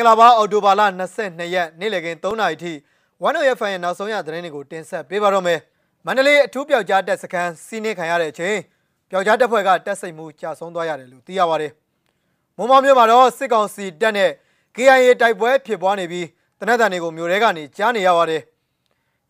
[0.00, 0.82] င်္ဂလာပါအော်တိုဘာလ
[1.18, 2.72] 22ရက်နေ့လည်ခင်း3နာရီထိ
[3.22, 5.60] ဝန်နိုရဲ့ဖိုင်ရဲ့နောက်ဆုံးရသတင်းတွေကိုတင်ဆက်ပေးပါတော့မယ်
[6.06, 8.56] မန္တလေးအထူးပျောက်ကြားတက်စခန်းစီးနင်းခံရတဲ့အချိန်
[9.10, 11.72] ပျောက်ကြားတက်ဖွဲ့ကတက်စိတ်မှုကြာဆုံးသွားရတယ်လို့သိရပါတယ်
[12.56, 14.30] မုံမောင်မြို့မှာတော့စစ်ကောင်စီတပ်နဲ့
[14.76, 16.26] KIA တိုက်ပွဲဖြစ်ပွားနေပြီး
[16.60, 18.42] တနက်တန်တွေကိုမြို့ထဲကနေကြားနေရပါတယ်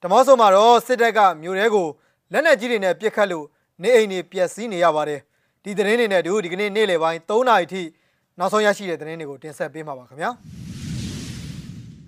[0.02, 1.89] ဓမောဆိုမှာတော့စစ်တပ်ကမြို့ထဲကို
[2.32, 3.46] လက်နက်ကြီးတွေနဲ့ပစ်ခတ်လို့
[3.82, 5.21] နေအိမ်တွေပျက်စီးနေရပါတယ်
[5.64, 7.82] ဒီသတင်းတွေနဲ့တို့ဒီကနေ့နေ့လယ်ပိုင်း3နာရီထိ
[8.41, 10.30] နောက်ဆုံးရရှိတဲ့သတင်းတွေကိုတင်ဆက်ပေးမှာပါခင်ဗျာ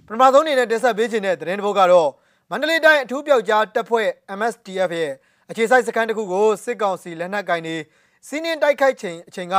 [0.07, 2.09] ပထမဆုံးအနေနဲ့တင်ဆက်ပေးခြင်းတဲ့သတင်းတစ်ပုဒ်ကတော့
[2.51, 4.09] မန္တလေးတိုင်းအထူးပြောက်ကြားတပ်ဖွဲ့
[4.39, 5.13] MSTF ရဲ့
[5.51, 7.77] အခြေစိုက်စခန်းတစ်ခုကိုစစ်ကောင်စီလက်နက်ကင်တွေ
[8.29, 9.57] စီးနင်းတိုက်ခိုက်ချိန်အချိန်က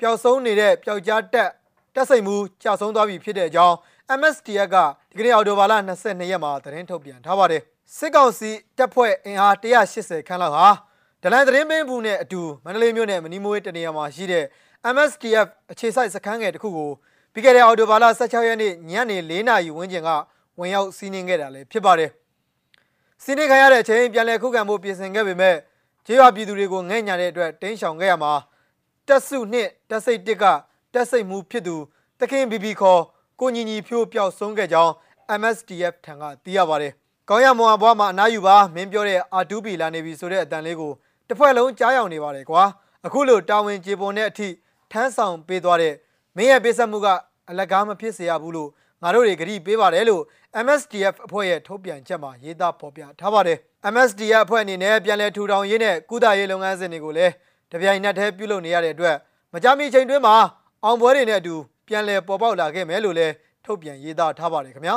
[0.00, 1.50] ပျောက်ဆုံးနေတဲ့ပျောက်ကြားတပ်
[1.94, 3.76] တပ်စိတ်မှုကြာဆုံးသွားပြီဖြစ်တဲ့အကြောင်း
[4.18, 4.76] MSTF က
[5.10, 7.62] ဒီကနေ့အော်တိုဘာလ22ရက်မှာသတင်းထုတ်ပြန်ထားပါတယ်
[7.96, 10.68] စစ်ကောင်စီတပ်ဖွဲ့အင်အား180ခန်းလောက်ဟာ
[11.26, 14.44] ဒလန်သတင်းပင်းဘူးနဲ့အတူမန္တလေးမြို့နယ်မနီမွေးတနေရာမှာရှိတဲ့
[14.94, 16.90] MSTF အခြေစိုက်စခန်းငယ်တစ်ခုကို
[17.32, 20.10] ပြီးခဲ့တဲ့အော်တိုဘာလ16ရက်နေ့ညနေ4နာရီဝန်းကျင်က
[20.58, 22.10] ဝင်ရောက်စီးနင်းခဲ့တာလည်းဖြစ်ပါတယ်။
[23.22, 25.56] စီးနင်းခံရတဲ့အချိန်ပြန်လည်ခုခံမှုပြင်ဆင်ခဲ့ပေမဲ့
[26.06, 28.32] ကျေးရွာပြည်သူတွေကိုငဲ့ညာတဲ့အတွက်တင်းရှောင်ခဲ့ရမှာ
[29.08, 30.44] တက်စုနှစ်တက်စိတ်တစ်က
[30.94, 31.76] တက်စိတ်မှုဖြစ်သူ
[32.20, 33.02] တခင်ဘီဘီခေါ်
[33.40, 34.92] ကိုညီညီဖြိုးပျောက်ဆုံးခဲ့ကြောင်း
[35.40, 36.92] MSTF ထံကသိရပါတယ်။
[37.28, 40.92] ကောင်းရမွန်ဘွားမှာအနားယူပါမင်းပြောတဲ့ R2B လာနေပြီဆိုတဲ့အတန်လေးကို
[41.28, 42.62] တစ်ဖွဲ့လုံးကြားရောက်နေပါတယ်ကွာ။
[43.06, 44.48] အခုလိုတာဝန်ကျေပွန်တဲ့အထိ
[44.92, 45.94] ထမ်းဆောင်ပေးသွားတဲ့
[46.36, 47.08] မင်းရဲ့ပေးဆက်မှုက
[47.50, 48.70] အလကားမဖြစ်စေရဘူးလို့
[49.02, 50.22] ငါတို့တွေကြည့်ပေးပါတယ်လို့
[50.64, 53.58] MSDF အဖွဲ့ရဲ့ထုတ်ပြန်ချက်မှာရေးသားဖော်ပြထားပါတယ်
[53.92, 57.32] MSDF အဖွဲ့အနေနဲ့ပြန်လည်ထူထောင်ရေးနဲ့ကုသရေးလုပ်ငန်းစဉ်တွေကိုလည်း
[57.72, 59.16] တပြိုင်နက်တည်းပြုလုပ်နေရတဲ့အတွက်
[59.52, 60.36] မကြမီချိန်တွင်းမှာ
[60.84, 61.54] အောင်ပွဲတွေနဲ့အတူ
[61.88, 63.32] ပြန်လည်ပေါ်ပေါက်လာခဲ့မယ်လို့လည်း
[63.64, 64.96] ထုတ်ပြန်ရေးသားထားပါတယ်ခင်ဗျာ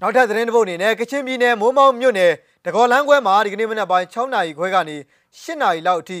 [0.00, 2.32] နောက်ထပ်သတင်းတစ်ပုဒ်အနေနဲ့ကချင်ပြည်နယ်မိုးမောက်မြို့နယ်
[2.66, 4.96] တကောလန်းခွဲမှာဒီကနေ့မနက်ပိုင်း6နာရီခွဲကနေ
[5.38, 6.18] 8နာရီလောက်အထိ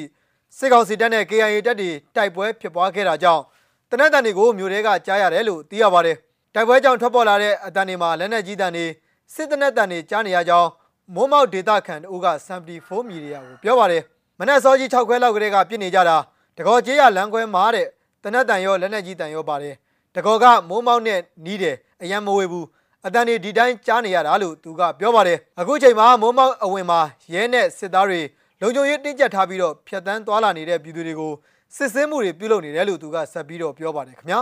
[0.58, 3.42] စစ်ကောင်စီတပ်နဲ့ KIA တပ်တွေတိုက်ပွဲဖြစ်ပွားခဲ့တာကြောင့်
[3.90, 6.16] တနက်တန်တွေကိုမြို့ထဲကကြားရတယ်လို့သိရပါတယ်။
[6.54, 8.86] တိုက်ပွဲကြောင့်ထွက်ပေါ်လာတဲ့အတန်တွေမှာလက်နက်ကြီးတန်တွေ
[9.34, 10.68] စစ်တနက်တန်တွေကြားနေရကြောင်း
[11.14, 14.02] မိုးမောက်ဒေတာခန်တို့ကစမ်ပတီ4မီဒီယာကိုပြောပါတယ်။
[14.38, 16.16] မနက်စောကြီး6ခွဲလောက်ကလေးကပြစ်နေကြတာ
[16.56, 17.86] တကောကျေးရလမ်းခွဲမှာတဲ့
[18.24, 19.74] တနက်တန်ရောလက်နက်ကြီးတန်ရောပါတယ်။
[20.14, 22.66] တကောကမိုးမောက်နဲ့နီးတယ်အရန်မဝေဘူး
[23.06, 27.00] အတန်တွေဒီတိုင်းကြားနေရတာလို့သူကပြောပါတယ်။အခုချိန်မှာမိုးမောက်အဝင်မှာ
[27.32, 28.20] ရဲနဲ့စစ်သားတွေ
[28.60, 31.32] လုံခြုံရေးတင်းကျပ်ထားပြီးတော့ဖြတ်တန်းသွားလာနေတဲ့ပြည်သူတွေကို
[31.76, 34.40] စစ်ဆေးမှုတွေပြုလုပ်နေတယ်လို့သူကဆက်ပြီးတော့ပြောပါတယ်ခင်ဗျာ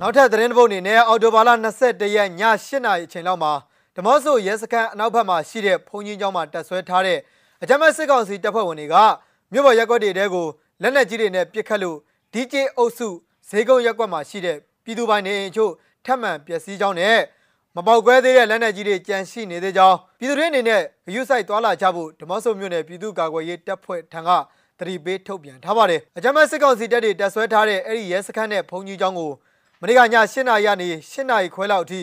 [0.00, 1.50] နောက်ထပ်သတင်းတစ်ပုဒ်အနေနဲ့အော်တိုဘာလ
[1.82, 2.30] 22ရက်ည
[2.64, 3.52] 8နာရီအချိန်လောက်မှာ
[3.96, 7.18] ဓမော့ဆိုရဲစခန်းအနောက်ဘက်မှာရှိတဲ့ဖုန်ကြီးကျောင်းမှာတက်ဆွဲထားတဲ့
[7.62, 8.96] အကြမ်းဖက်စစ်ကောင်စီတပ်ဖွဲ့ဝင်တွေက
[9.52, 10.46] မြို့ပေါ်ရက်ကွက်တွေတဲကို
[10.82, 11.98] လက်နက်ကြီးတွေနဲ့ပစ်ခတ်လို့
[12.32, 13.08] DJ အုပ်စု
[13.48, 15.72] ဈေးကုန်းရက်ကွက်မှာရှိတဲ့ပြည်သူပိုင်နေအိမ်ချို့
[16.04, 17.18] ထပ်မံပျက်စီးကြောင်းနဲ့
[17.76, 24.30] မပေါက်ကွဲသေးတဲ့လက်နက်ကြီးတွေကြန့်ရှိနေသေးကြောင်းပြည်သူတွေအနေနဲ့ဂရုစိုက်သွားလာကြဖို့ဓမ္မဆုမြို့နယ်ပြည်သူ့ကာကွယ်ရေးတပ်ဖွဲ့ထံက
[24.78, 29.32] တတိပေးထုတ်ပြန်ထားပါတယ်။အကြမ်းဖက်စစ်ကောင်စီတပ်တွေတပ်ဆွဲထားတဲ့အဲ့ဒီရဲစခန်းနဲ့ဘုံကြီးကျောင်းကို
[29.80, 32.00] မနေ့ကည8နာရီကနေ8နာရီခွဲလောက်အထိ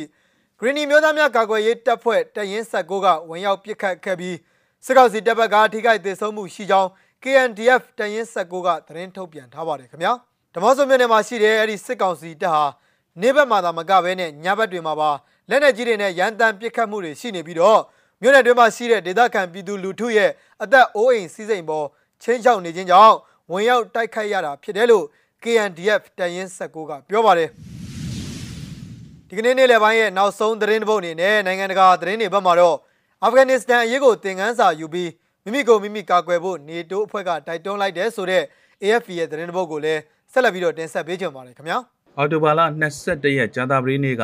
[0.62, 4.38] ဂရင်းနီမျိုးသားများကာကွယ်ရေးတပ်ဖွဲ့တရင်ဆက်ကိုကဝင်ရောက်ပစ်ခတ်ခဲ့ပြီး
[4.86, 6.90] စစ်ကောင်စီတပ်ဘက်ကထိခိုက်ဒေဆုံးမှုရှိကြောင်း
[7.24, 10.14] KNDF တရင်ဆက်ကိုကသတင်းထုတ်ပြန်ထားပါတယ်ခင်ဗျာ
[10.54, 12.66] ဓမ္မဆုမြို့နယ်မှာရှိတဲ့အဲ့ဒီစစ်ကောင်စီတပ်ဟာ
[13.22, 15.12] နေဘက်မှာသာမကဘဲနဲ့ညဘက်တွေမှာပါ
[15.50, 17.82] လက်နက်ကြီးတွေနဲ့ရန်တမ်းပစ်ခတ်မှုတွေရှိနေပြီးတော့
[18.22, 20.32] မြို့နယ်တွင်းမှာရှိတဲ့ဒေသခံပြည်သူလူထုရဲ့
[20.64, 21.88] အသက်အိုးအိမ်စီးစိမ်ပေါ်
[22.22, 23.16] ချင်းချောက်နေခြင်းကြောင့်
[23.52, 25.06] ဝင်ရောက်တိုက်ခိုက်ရတာဖြစ်တယ်လို့
[25.44, 27.71] KNDF တရင်16ကပြောပါတယ်
[29.34, 32.78] ဒီကနေ့နေ့လယ်ပိုင်းရဲ့နောက်ဆုံးသတင်းတစ်ပုဒ်အနေနဲ့နိုင်ငံတကာသတင်းတွေဘက်မှာတော့
[33.24, 35.10] အာဖဂန်နစ္စတန်အရေးကိုသင်ခန်းစာယူပြီး
[35.44, 38.44] မိမိကိုမိမိကာကွယ်ဖို့နေတိုးအဖွဲ့ကတိုက်တွန်းလိုက်တယ်ဆိုတဲ့
[38.84, 41.78] AFP ရဲ့သတင်းတစ်ပုဒ်ကိုလည်းဆက်လက်ပြီးတော့တင်ဆက်ပေးကြပါမယ်ခင်ဗျာ။
[42.18, 42.62] အော်တိုဘာလ
[43.00, 44.24] 22ရက်ကြာသပတေးနေ့က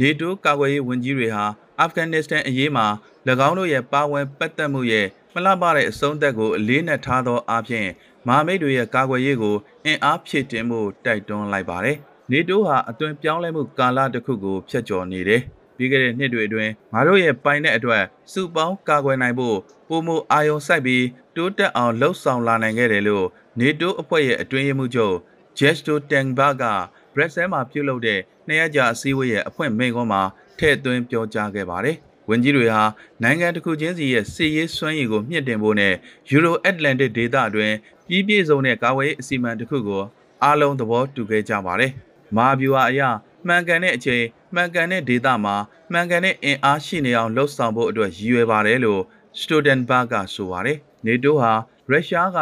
[0.00, 1.44] နေတိုးကာကွယ်ရေးဝန်ကြီးတွေဟာ
[1.80, 2.86] အာဖဂန်နစ္စတန်အရေးမှာ၎
[3.48, 7.86] င်းတို့ရဲ့ပါဝင်ပတ်သက်မှုရဲ့မလှပတဲ့အဆုံးသက်ကိုအလေးနက်ထားသောအပြင်
[8.26, 11.98] မဟာမိတ်တွေရဲ့ကာကွယ်ရေးကိုအင်အားဖြည့်တင်မှုတိုက်တွန်းလိုက်ပါတယ်။
[12.32, 15.40] နေတိုးဟာအသွင်ပြောင်းလဲမှုကာလတစ်ခုကိုဖျက်ကျော်နေတယ်။
[15.76, 18.02] ပြီးခဲ့တဲ့နှစ်တွေအတွင်းငါတို့ရဲ့ပိုင်တဲ့အတွက်
[18.32, 19.56] စုပေါင်းကာကွယ်နိုင်ဖို့
[19.88, 21.04] ပုံမအာယုံစိုက်ပြီး
[21.36, 23.26] တိုးတက်အောင်လှုပ်ဆောင်လာနိုင်ခဲ့တယ်လို့
[23.60, 25.16] နေတိုးအဖွဲ့ရဲ့အတွင်းရေးမှူးချုပ်
[25.58, 26.64] ဂျက်စတိုတန်ဘာက
[27.14, 30.22] ဘရက်ဆဲမှာပြုလုပ်တဲ့နှစ်ရက်ကြာအစည်းအဝေးရဲ့အဖွင့်မိန့်ခွန်းမှာ
[30.58, 31.96] ထည့်သွင်းပြောကြားခဲ့ပါတယ်။
[32.30, 32.84] ဝန်ကြီးတွေဟာ
[33.22, 35.94] နိုင်ငံတစ်ခုချင်းစီရဲ့စစ်ရေးစွမ်းရည်ကိုမြင့်တင်ဖို့နဲ့
[36.32, 37.74] Euro Atlantic ဒေသအတွင်း
[38.08, 40.02] ပြည်ပြည့်စုံတဲ့ကာဝေးအစီအမံတစ်ခုကို
[40.42, 41.92] အားလုံးသဘောတူခဲ့ကြပါတယ်။
[42.36, 43.00] မာဗျူဟာအရ
[43.46, 45.56] မှန်ကန်တဲ့အချိန်မှန်ကန်တဲ့ဒေသမှာ
[45.92, 49.02] မှန်ကန်တဲ့အင်အားရှိနေအောင်လှုပ်ဆောင်ဖို့အတွက်ရည်ရွယ်ပါတယ်လို့
[49.40, 51.52] Stoltenberg ကဆိုပါတယ်။ NATO ဟာ
[51.90, 52.38] ရုရှားက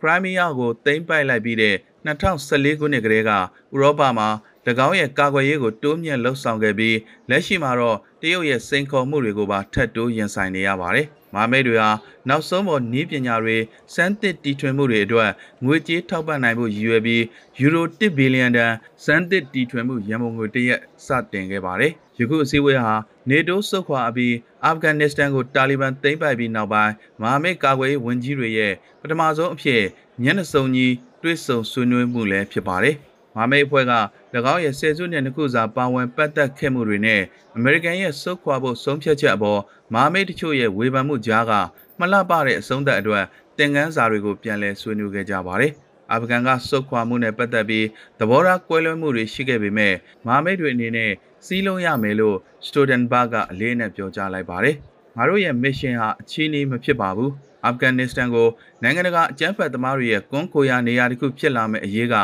[0.00, 1.76] ခရိုင်းမီးယားကိုသိမ်းပိုက်လိုက်ပြီးတဲ့
[2.06, 3.38] 2014ခုနှစ်ကတည်းကဥ
[3.80, 4.28] ရောပမှာ၎
[4.86, 6.96] င်းရဲ့ကာကွယ်ရေးကိုတိုးမြင့်လှုပ်ဆောင်ခဲ့ပြီး
[7.30, 11.90] လက်ရှိမှာတော့တရုတ်ရဲ့စိန်ခေါ်မှုတွေကိုပါထပ်တိုးရင်ဆိုင်နေရပါတယ်။ မာမိတ်တွေဟာ
[12.28, 13.56] နောက်ဆုံးပေါ်နီးပညာတွေ
[13.94, 15.30] စမ်းသစ်တီထွင်မှုတွေအတွက်
[15.64, 17.22] ငွေကြေးထောက်ပံ့နိုင်မှုရည်ရွယ်ပြီး
[17.60, 18.72] ယူရို1ဘီလီယံတန်
[19.04, 22.94] စမ်းသစ်တီထွင်မှုရန်ပုံငွေတစ်ရက်စတင်ခဲ့ပါတယ်။ယခုအစည်းအဝေးဟာ
[23.30, 24.34] နေတိုးစုခွာအပြီး
[24.64, 29.82] အာဖဂန်နစ္စတန်ကိုတာလီဘန်သိမ်းပိုက်ပြီးနောက်ပိုင်းမဟာမိတ်ကာကွယ်ရေးဝန်ကြီးတွေရဲ့ပထမဆုံးအဖြစ်
[30.22, 32.94] ညနေစုံကြီးတွဲဆုံဆွေးနွေးမှုလည်းဖြစ်ပါတယ်။
[33.34, 33.92] မဟာမိတ်အဖွဲ့က၎
[34.36, 37.22] င်းရဲ့ဆယ်စုနှစ်နှစ်ခုစာပါဝင်ပတ်သက်ခဲ့မှုတွေနဲ့
[37.56, 39.60] အမေရိကန်ရဲ့စုခွာဖို့ဆုံးဖြတ်ချက်အပေါ်
[39.94, 41.52] မဟာမိတ်တချို့ရဲ့ဝေဖန်မှုကြားက
[41.98, 43.24] မလှပတဲ့အဆုံးသက်အတွက်
[43.58, 45.72] သင်ခန်းစာတွေကိုပြန်လည်ဆွေးနွေးခဲ့ကြပါတယ်။
[46.12, 47.86] အာဖဂန်ကစုခွာမှုနဲ့ပတ်သက်ပြီး
[48.18, 49.94] သဘောထားကွဲလွဲမှုတွေရှိခဲ့ပေမဲ့
[50.26, 51.12] မဟာမိတ်တွေအနေနဲ့
[51.46, 52.36] စီးလုံးရမယ်လို့
[52.66, 54.76] စတိုဒန်ဘာကအလေးနဲ့ပြောကြားလိုက်ပါတယ်။
[55.16, 57.30] ငါတို့ရဲ့ mission ဟာအချင်းကြီးမဖြစ်ပါဘူး။
[57.64, 58.48] အာဖဂန်နစ္စတန်ကို
[58.82, 62.14] နိုင်ငံတကာအကြမ်းဖက်သမားတွေရဲ့ကွန်းကိုရာနေရာတစ်ခုဖြစ်လာမယ့်အရေးက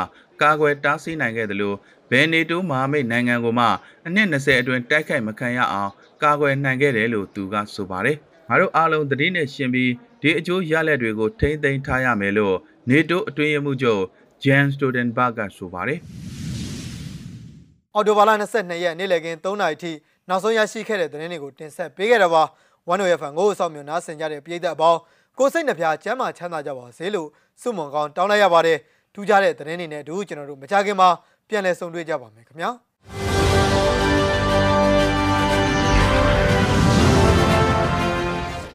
[0.43, 1.76] ကာကွယ်တားဆီးနိုင်ခဲ့တယ်လို့
[2.11, 3.67] ဘယ်နေတိုးမဟာမိတ်နိုင်ငံကိုမှ
[4.06, 5.91] အနှစ်20အတွင်းတိုက်ခိုက်မခံရအောင်
[6.23, 8.17] ကာကွယ်နိုင်ခဲ့တယ်လို့သူကဆိုပါတယ်။
[8.49, 9.91] ငါတို့အားလုံးသတိနဲ့ရှင်ပြီး
[10.23, 12.56] ဒီအကျိုးရလဒ်တွေကိုထိမ့်သိမ်းထားရမယ်လို့
[12.91, 14.03] နေတိုးအတွင်းရမှုချုပ်
[14.44, 15.99] ဂျန်စတိုဒန်ဘာကဆိုပါတယ်။
[17.94, 19.93] အော်တိုဘာလ22ရက်နေ့လည်ခင်း3နာရီထိ
[20.29, 22.43] နောက်ဆုံးရရှိခဲ့တဲ့သတင်းတွေကိုတင်ဆက်ပေးခဲ့တာပါ။
[22.93, 24.99] One Way FM ကိုအဆောင်မျိုးနားဆင်ကြတဲ့ပြည်သက်အပေါင်း
[25.38, 27.29] ကိုစိတ်နှပြကျမ်းမာချမ်းသာကြပါစေလို့
[27.61, 28.79] ဆုမွန်ကောင်းတောင်းလိုက်ရပါတယ်။
[29.14, 31.08] ထူးခြားတဲ့သတင်းတွေနဲ့အတူကျွန်တော်တို့မကြခင်မှာ
[31.48, 32.70] ပြန်လည်ဆုံတွေ့ကြပါမယ်ခင်ဗျာ။